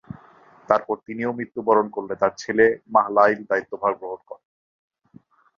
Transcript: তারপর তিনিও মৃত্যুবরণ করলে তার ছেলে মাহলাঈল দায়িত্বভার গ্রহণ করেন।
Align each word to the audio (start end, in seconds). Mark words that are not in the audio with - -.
তারপর 0.69 0.95
তিনিও 1.07 1.31
মৃত্যুবরণ 1.37 1.87
করলে 1.89 2.13
তার 2.21 2.33
ছেলে 2.37 2.65
মাহলাঈল 2.93 3.39
দায়িত্বভার 3.49 3.93
গ্রহণ 3.99 4.21
করেন। 4.29 4.47